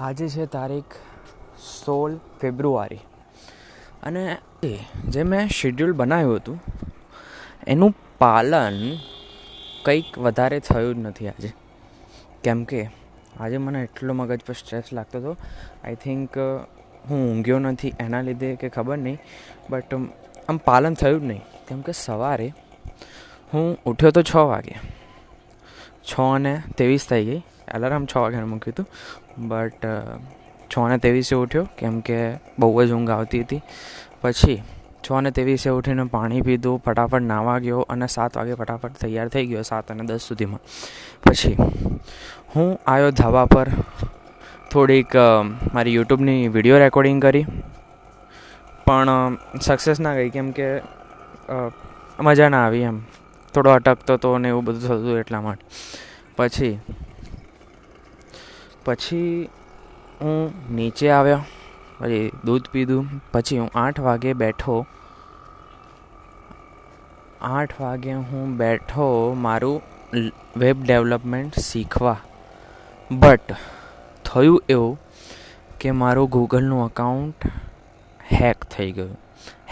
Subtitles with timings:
[0.00, 0.94] આજે છે તારીખ
[1.62, 3.00] સોળ ફેબ્રુઆરી.
[4.02, 4.22] અને
[5.08, 6.58] જે મેં શેડ્યુલ બનાવ્યું હતું,
[7.66, 8.78] એનું પાલન
[9.84, 11.50] કંઈક વધારે થયું જ નથી આજે.
[12.44, 12.80] કેમ કે
[13.40, 15.36] આજે મને એટલો મગજ પર સ્ટ્રેસ લાગતો હતો.
[15.84, 16.38] આઈ થિંક
[17.10, 19.18] હું ઊંઘ્યો નથી એના લીધે કે ખબર નહીં
[19.70, 19.94] બટ
[20.48, 21.44] આમ પાલન થયું જ નહીં.
[21.68, 22.48] કેમ કે સવારે
[23.52, 24.74] હું ઉઠ્યો તો છ વાગે.
[26.08, 27.42] છ અને ત્રેવીસ થઈ ગઈ.
[27.74, 28.86] એલાર્મ છ વાગ્યાનું મૂક્યું હતું.
[29.42, 29.84] બટ
[30.70, 32.18] છ ને ત્રેવીસે ઉઠ્યો, કેમ કે
[32.58, 33.62] બહુ જ ઊંઘ આવતી હતી.
[34.22, 34.58] પછી
[35.04, 39.46] છ ને ત્રેવીસે ઉઠીને પાણી પીધું, ફટાફટ નાવા ગયો અને સાત વાગે ફટાફટ તૈયાર થઈ
[39.46, 40.62] ગયો સાત અને દસ સુધીમાં.
[41.24, 41.56] પછી
[42.52, 43.68] હું આવ્યો ધાબા પર,
[44.70, 45.16] થોડીક
[45.74, 47.46] મારી યુટ્યુબની વીડિયો રેકોર્ડિંગ કરી.
[48.86, 50.68] પણ સક્સેસ ના ગઈ, કેમ કે
[52.18, 52.98] મજા ના આવી એમ.
[53.54, 55.64] થોડો અટકતો હતો ને એવું બધું થતું એટલા માટે.
[56.36, 56.74] પછી
[58.84, 59.48] પછી
[60.20, 61.42] હું નીચે આવ્યો,
[62.00, 64.76] પછી દૂધ પીધું, પછી હું આઠ વાગે બેઠો.
[67.50, 69.78] આઠ વાગે હું બેઠો મારું
[70.56, 72.16] વેબ ડેવલપમેન્ટ શીખવા.
[73.10, 73.58] બટ
[74.24, 74.98] થયું એવું
[75.80, 77.46] કે મારું ગૂગલનું અકાઉન્ટ
[78.32, 79.16] હેક થઈ ગયું.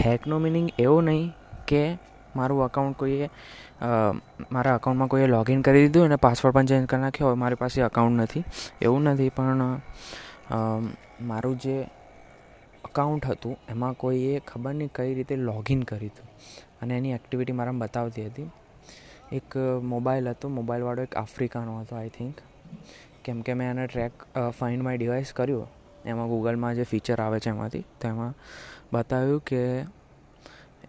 [0.05, 1.27] હેકનો મિનિંગ એવો નહીં
[1.67, 1.83] કે
[2.35, 3.27] મારું અકાઉન્ટ કોઈએ
[4.51, 7.27] મારા અકાઉન્ટમાં કોઈએ લોગિન કરી દીધું અને પાસવર્ડ પણ ચેન્જ કરી નાખ્યો.
[7.27, 8.43] હોય મારી પાસે અકાઉન્ટ નથી.
[8.81, 9.61] એવું નથી, પણ
[11.21, 11.75] મારું જે
[12.85, 16.27] અકાઉન્ટ હતું, એમાં કોઈએ ખબર નહીં કઈ રીતે લોગિન કર્યું હતું.
[16.81, 18.49] અને એની એક્ટિવિટી મારામાં બતાવતી હતી.
[19.31, 22.35] એક મોબાઈલ હતો મોબાઈલવાળો એક આફ્રિકાનો હતો આઈ થિંક
[23.25, 24.13] કેમ કે મેં એને ટ્રેક
[24.59, 25.67] ફાઇન્ડ માય ડિવાઇસ કર્યું.
[26.05, 28.33] એમાં ગૂગલમાં જે ફીચર આવે છે એમાંથી, તો એમાં
[28.93, 29.61] બતાવ્યું કે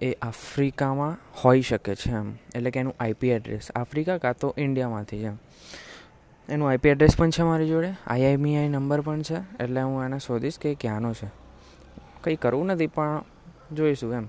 [0.01, 2.35] એ આફ્રિકામાં હોઈ શકે છે એમ.
[2.55, 3.71] એટલે કે એનું આઈપી એડ્રેસ.
[3.77, 5.31] આફ્રિકા કાં તો ઇન્ડિયામાંથી છે
[6.49, 7.93] એનું આઈપી એડ્રેસ પણ છે મારી જોડે.
[8.07, 9.63] આઈઆઈમીઆઈ નંબર પણ છે.
[9.63, 11.27] એટલે હું એને શોધીશ કે ક્યાંનો છે.
[12.25, 13.23] કંઈ કરવું નથી, પણ
[13.73, 14.27] જોઈશું એમ.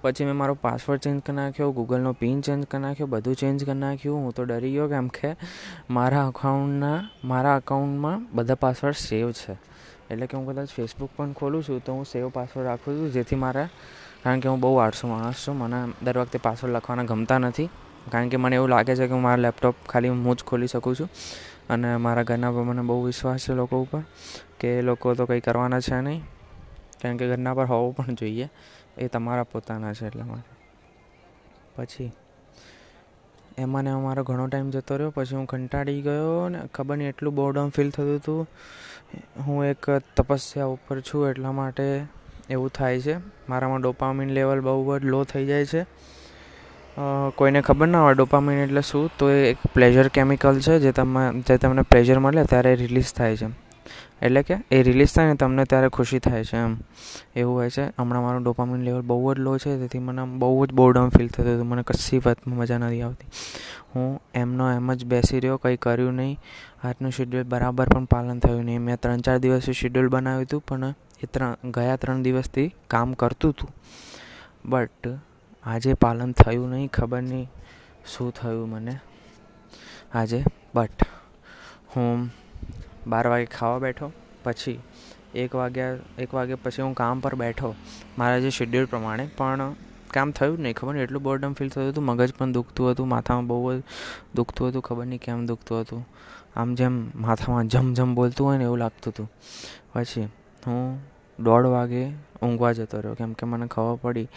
[0.00, 3.74] પછી મેં મારો પાસવર્ડ ચેન્જ કરી નાખ્યો, ગૂગલનો પિન ચેન્જ કરી નાખ્યો, બધું ચેન્જ કરી
[3.74, 4.18] નાખ્યું.
[4.18, 5.36] હું તો ડરી ગયો કેમ કે
[5.90, 9.52] મારા અકાઉન્ટના, મારા અકાઉન્ટમાં બધા પાસવર્ડ સેવ છે.
[10.10, 13.36] એટલે કે હું કદાચ ફેસબુક પણ ખોલું છું, તો હું સેવ પાસવર્ડ રાખું છું, જેથી
[13.36, 13.68] મારા
[14.24, 17.68] કારણ કે હું બહુ આળસુ માણસ છું, મને દર વખતે પાસવર્ડ લખવાના ગમતા નથી.
[18.10, 20.96] કારણ કે મને એવું લાગે છે કે હું મારા લેપટોપ ખાલી હું જ ખોલી શકું
[20.96, 21.08] છું.
[21.70, 24.02] અને મારા ઘરના પર મને બહુ વિશ્વાસ છે લોકો ઉપર
[24.60, 26.22] કે લોકો તો કંઈ કરવાના છે નહીં.
[27.02, 28.48] કારણ કે ઘરના પર હોવું પણ જોઈએ.
[28.98, 30.52] એ તમારા પોતાના છે એટલા માટે
[31.76, 32.12] પછી
[33.58, 35.10] એમાં ને અમારો ઘણો ટાઈમ જતો રહ્યો.
[35.10, 38.48] પછી હું કંટાળી ગયો ને ખબર નહીં, એટલું બોર્ડમ ફીલ થતું હતું.
[39.46, 41.86] હું એક તપસ્યા ઉપર છું એટલા માટે
[42.50, 43.16] એવું થાય છે.
[43.48, 45.86] મારામાં ડોપામિન લેવલ બહુ જ લો થઈ જાય છે.
[47.36, 51.42] કોઈને ખબર ના હોય ડોપામિન એટલે શું, તો એ એક પ્લેઝર કેમિકલ છે જે તમે
[51.42, 53.48] જે તમને પ્લેઝર મળે ત્યારે રિલીઝ થાય છે.
[54.22, 56.76] એટલે કે એ રિલીઝ થાય ને તમને ત્યારે ખુશી થાય છે એમ.
[57.36, 57.84] એવું હોય છે.
[57.98, 61.54] હમણાં મારું ડોપામિન લેવલ બહુ જ લો છે, તેથી મને બહુ જ બોર્ડમ ફીલ થતું
[61.54, 61.66] હતું.
[61.66, 63.26] મને કશી વાતમાં મજા નથી આવતી.
[63.94, 66.38] હું એમનો એમ જ બેસી રહ્યો, કંઈ કર્યું નહીં.
[66.84, 68.80] આજનું શેડ્યુલ બરાબર પણ પાલન થયું નહીં.
[68.80, 73.52] મેં ત્રણ ચાર દિવસથી શેડ્યુલ બનાવ્યું હતું, પણ એ ત્રણ, ગયા ત્રણ દિવસથી કામ કરતું
[73.54, 73.70] હતું
[74.72, 75.04] બટ
[75.64, 77.46] આજે પાલન થયું નહીં, ખબર નહીં
[78.12, 78.94] શું થયું મને.
[80.14, 80.38] આજે
[80.74, 81.08] બટ
[81.92, 82.30] હું
[83.10, 84.08] બાર વાગે ખાવા બેઠો,
[84.44, 84.78] પછી
[85.42, 87.70] એક વાગ્યા એક વાગ્યા પછી હું કામ પર બેઠો.
[88.18, 89.74] મારા જે શેડ્યુલ પ્રમાણે, પણ
[90.14, 91.06] કામ થયું નહીં, ખબર નહીં.
[91.06, 93.80] એટલું બોર્ડમ ફીલ થતું હતું, મગજ પણ દુખતું હતું, માથામાં બહુ જ
[94.36, 96.02] દુખતું હતું, ખબર નહીં કેમ દુખતું હતું.
[96.56, 96.94] આમ જેમ
[97.26, 99.28] માથામાં જમ જમ બોલતું હોય ને એવું લાગતું હતું.
[99.94, 100.28] પછી
[100.66, 100.82] હું
[101.38, 102.04] દોઢ વાગે
[102.42, 103.14] ઊંઘવા જતો રહ્યો.
[103.14, 104.28] કેમ કે મને ખબર પડી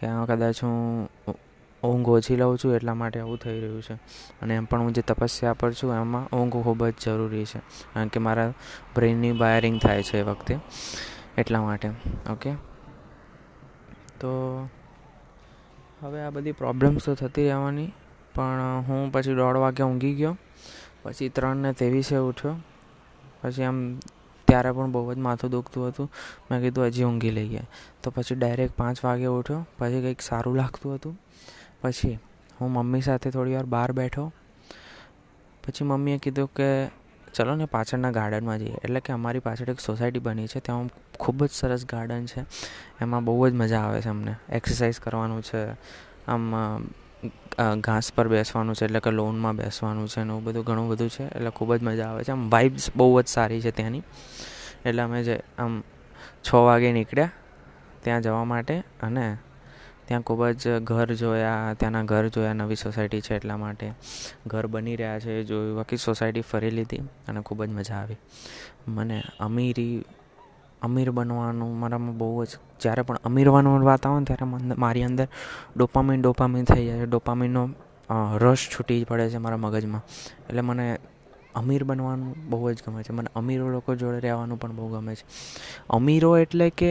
[0.00, 1.08] કે કદાચ હું
[1.82, 3.94] ઊંઘ ઓછી લઉં છું એટલા માટે આવું થઈ રહ્યું છે.
[4.42, 7.58] અને એમ પણ હું જે તપસ્યા પર છું, એમાં ઊંઘ ખૂબ જ જરૂરી છે.
[7.94, 8.52] કારણ કે મારા
[8.94, 10.58] બ્રેઇનની વાયરિંગ થાય છે એ વખતે
[11.38, 11.88] એટલા માટે.
[12.30, 12.52] ઓકે?
[14.20, 14.30] તો
[16.00, 17.92] હવે આ બધી પ્રોબ્લેમ્સ તો થતી રહેવાની,
[18.34, 20.38] પણ હું પછી દોઢ વાગે ઊંઘી ગયો.
[21.02, 22.54] પછી ત્રણને ત્રેવીસે ઉઠ્યો.
[23.42, 23.98] પછી આમ
[24.48, 26.12] ત્યારે પણ બહુ જ માથું દુખતું હતું.
[26.50, 27.60] મેં કીધું હજી ઊંઘી લઈએ
[28.02, 29.66] તો પછી ડાયરેક્ટ પાંચ વાગે ઉઠ્યો.
[29.78, 31.18] પછી કંઈક સારું લાગતું હતું.
[31.80, 32.18] પછી
[32.60, 34.32] હું મમ્મી સાથે થોડી વાર બહાર બેઠો.
[35.66, 36.88] પછી મમ્મીએ કીધું કે,
[37.34, 38.74] ચલો ને પાછળના ગાર્ડનમાં જઈએ.
[38.84, 40.60] એટલે કે અમારી પાછળ એક સોસાયટી બની છે.
[40.60, 40.90] ત્યાં
[41.20, 42.40] ખૂબ જ સરસ ગાર્ડન છે.
[43.00, 44.34] એમાં બહુ જ મજા આવે છે અમને.
[44.48, 45.70] એક્સરસાઇઝ કરવાનું છે.
[46.28, 46.54] આમ
[47.58, 51.24] ઘાસ પર બેસવાનું છે, એટલે કે લોનમાં બેસવાનું છે ને એવું બધું ઘણું બધું છે,
[51.24, 52.32] એટલે ખૂબ જ મજા આવે છે.
[52.32, 54.02] આમ વાઇબ્સ બહુ જ સારી છે ત્યાંની.
[54.84, 55.82] એટલે અમે જે, આમ
[56.42, 57.30] છ વાગે નીકળ્યા
[58.02, 59.38] ત્યાં જવા માટે અને
[60.06, 63.92] ત્યાં ખૂબ જ ઘર જોયા, ત્યાંના ઘર જોયા, નવી સોસાયટી છે એટલા માટે.
[64.46, 68.16] ઘર બની રહ્યા છે, જોયું બાકી સોસાયટી ફરી લીધી અને ખૂબ જ મજા આવી.
[68.88, 70.04] મને અમીરી
[70.82, 75.26] અમીર બનવાનું મારામાં બહુ જ, જ્યારે પણ અમીર બનવાની વાત આવે ને ત્યારે મારી અંદર
[75.76, 77.06] ડોપામીન ડોપામીન થઈ જાય છે.
[77.06, 77.62] ડોપામીનનો
[78.42, 80.02] રસ છૂટી પડે છે મારા મગજમાં.
[80.48, 80.86] એટલે મને
[81.54, 83.12] અમીર બનવાનું બહુ જ ગમે છે.
[83.12, 85.24] મને અમીરો લોકો જોડે રહેવાનું પણ બહુ ગમે છે.
[85.90, 86.90] અમીરો એટલે કે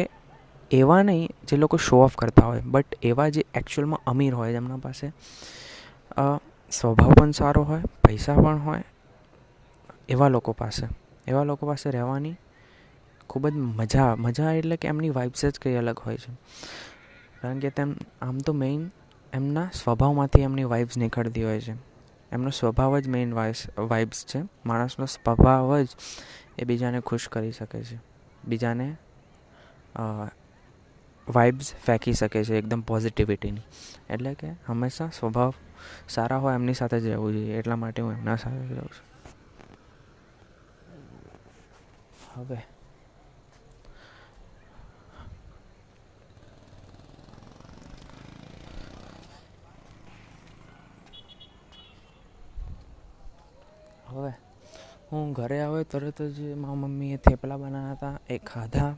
[0.71, 4.77] એવા નહીં જે લોકો શો ઓફ કરતા હોય બટ એવા જે એકચ્યુઅલમાં અમીર હોય, જેમના
[4.77, 5.11] પાસે
[6.71, 8.83] સ્વભાવ પણ સારો હોય, પૈસા પણ હોય,
[10.09, 10.87] એવા લોકો પાસે.
[11.27, 12.35] એવા લોકો પાસે રહેવાની
[13.29, 16.31] ખૂબ જ મજા મજા એટલે કે એમની વાઇબ્સ જ કંઈ અલગ હોય છે.
[17.41, 18.91] કારણ કે તેમ, આમ તો મેઇન
[19.33, 21.73] એમના સ્વભાવમાંથી એમની વાઇબ્સ નીકળતી હોય છે.
[22.31, 24.39] એમનો સ્વભાવ જ મેઇન વાઇબ્સ છે.
[24.65, 25.87] માણસનો સ્વભાવ જ
[26.57, 27.97] એ બીજાને ખુશ કરી શકે છે.
[28.45, 28.87] બીજાને
[31.27, 33.61] વાઇબ્સ ફેંકી શકે છે એકદમ પોઝિટિવિટીની
[34.09, 35.53] એટલે કે હંમેશા સ્વભાવ
[36.09, 37.53] સારા હોય એમની સાથે જ રહેવું જોઈએ.
[37.53, 39.05] એટલા માટે હું એમના સાથે જ રહું છું.
[42.35, 42.59] હવે
[55.11, 58.95] હું ઘરે આવ્યો તરત જ મારા મમ્મીએ થેપલા બનાવ્યા હતા એ ખાધા.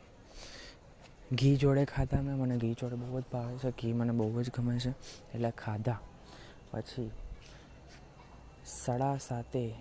[1.33, 4.51] ઘી જોડે ખાધા મેં, મને ઘી જોડે બહુ જ ભાવે છે, ઘી મને બહુ જ
[4.57, 4.89] ગમે છે,
[5.33, 5.99] એટલે ખાધા.
[6.71, 7.11] પછી
[8.65, 9.75] સાડા સાતે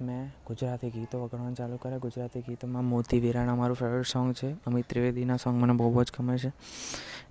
[0.00, 1.98] મેં ગુજરાતી ગીતો વગાડવાનું ચાલુ કર્યા.
[1.98, 4.52] ગુજરાતી ગીતોમાં મોતી વીરાણા મારું ફેવરેટ સોંગ છે.
[4.52, 6.48] અમિત ત્રિવેદીના સોંગ મને બહુ જ ગમે છે.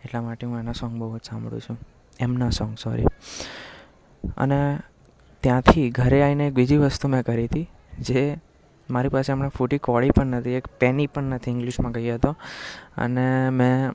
[0.06, 1.78] એટલા માટે હું એના સોંગ બહુ જ સાંભળું છું.
[2.20, 3.06] એમના સોંગ સોરી
[4.38, 4.80] અને
[5.42, 7.70] ત્યાંથી ઘરે આવીને એક બીજી વસ્તુ મેં કરી હતી.
[8.02, 8.38] જે
[8.90, 12.36] મારી પાસે હમણાં ફૂટી કોળી પણ નથી, એક પેની પણ નથી ઇંગ્લિશમાં કહીએ તો.
[12.98, 13.92] અને મેં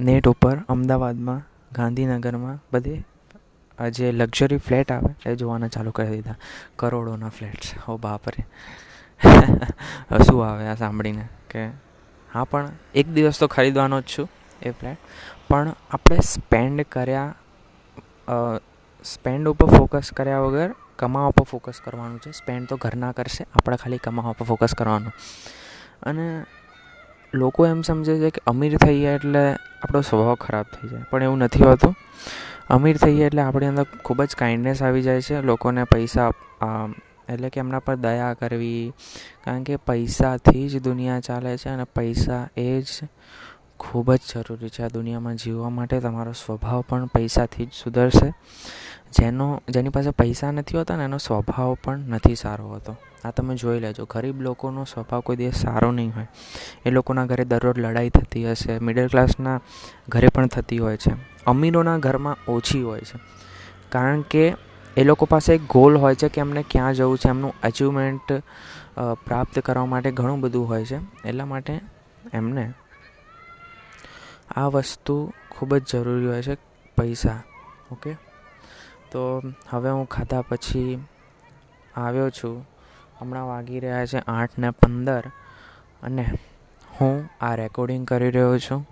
[0.00, 1.42] નેટ ઉપર અમદાવાદમાં,
[1.72, 3.04] ગાંધીનગરમાં બધે
[3.90, 6.34] જે લક્ઝરી ફ્લેટ આવે એ જોવાના ચાલુ કરી દીધા.
[6.76, 7.74] કરોડોના ફ્લેટ્સ.
[7.88, 8.46] હો બાપરે.
[10.22, 11.28] શું આવે આ સાંભળીને?
[11.50, 11.66] કે
[12.34, 14.28] હા, પણ એક દિવસ તો ખરીદવાનો જ છું
[14.62, 14.98] એ ફ્લેટ.
[15.48, 17.34] પણ આપણે સ્પેન્ડ કર્યા
[19.04, 22.30] સ્પેન્ડ ઉપર ફોકસ કર્યા વગર કમાવા પર ફોકસ કરવાનું છે.
[22.32, 25.12] સ્પેન્ડ તો ઘરના કરશે, આપણે ખાલી કમાવા પર ફોકસ કરવાનું.
[26.02, 26.44] અને
[27.34, 31.04] લોકો એમ સમજે છે કે અમીર થઈ ગયા એટલે આપણો સ્વભાવ ખરાબ થઈ જાય.
[31.10, 31.96] પણ એવું નથી હોતું.
[32.70, 35.40] અમીર થઈ ગયા એટલે આપણી અંદર ખૂબ જ કાઇન્ડનેસ આવી જાય છે.
[35.40, 36.30] લોકોને પૈસા
[37.28, 38.92] એટલે કે એમના પર દયા કરવી.
[39.44, 42.86] કારણ કે પૈસાથી જ દુનિયા ચાલે છે અને પૈસા એ જ
[43.82, 46.00] ખૂબ જ જરૂરી છે આ દુનિયામાં જીવવા માટે.
[46.00, 48.28] તમારો સ્વભાવ પણ પૈસાથી જ સુધરશે.
[49.12, 52.96] જેનો, જેની પાસે પૈસા નથી હોતા ને એનો સ્વભાવ પણ નથી સારો હોતો.
[53.24, 56.26] આ તમે જોઈ લેજો, ગરીબ લોકોનો સ્વભાવ કોઈ દિવસ સારો નહીં હોય.
[56.86, 59.60] એ લોકોના ઘરે દરરોજ લડાઈ થતી હશે મિડલ ક્લાસના
[60.08, 61.12] ઘરે પણ થતી હોય છે.
[61.46, 63.18] અમીરોના ઘરમાં ઓછી હોય છે.
[63.88, 64.54] કારણ કે
[64.96, 68.42] એ લોકો પાસે એક ગોલ હોય છે કે એમને ક્યાં જવું છે, એમનું અચીવમેન્ટ
[69.26, 70.98] પ્રાપ્ત કરવા માટે ઘણું બધું હોય છે.
[71.28, 71.80] એટલા માટે
[72.32, 72.72] એમને
[74.48, 75.14] આ વસ્તુ
[75.50, 76.54] ખૂબ જ જરૂરી હોય છે
[76.96, 77.42] પૈસા,
[77.92, 78.12] ઓકે?
[79.10, 79.20] તો
[79.70, 81.04] હવે હું ખાધા પછી
[81.96, 82.56] આવ્યો છું.
[83.20, 85.24] હમણાં વાગી રહ્યા છે આઠ ને પંદર
[86.02, 86.24] અને
[87.00, 88.86] હું આ રેકોર્ડિંગ કરી રહ્યો છું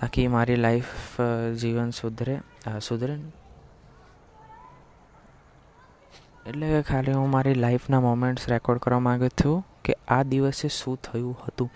[0.00, 1.20] તાકી મારી લાઈફ
[1.60, 2.40] જીવન સુધરે
[2.82, 3.14] સુધરે.
[6.46, 10.96] એટલે કે ખાલી હું મારી લાઈફના મોમેન્ટ્સ રેકોર્ડ કરવા માગું છું કે આ દિવસે શું
[11.02, 11.70] થયું હતું.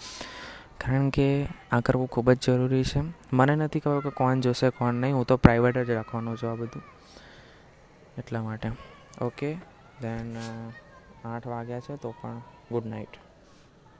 [0.80, 3.00] કારણ કે આ કરવું ખૂબ જ જરૂરી છે.
[3.32, 5.14] મને નથી ખબર કે કોણ જોશે, કોણ નહીં.
[5.16, 6.82] હું તો પ્રાઇવેટ જ રાખવાનો છું આ બધું.
[8.18, 8.70] એટલા માટે.
[9.20, 9.54] ઓકે
[10.00, 10.36] દેન
[11.24, 12.38] આઠ વાગ્યા છે તો પણ
[12.72, 13.08] ગુડ નાઇટ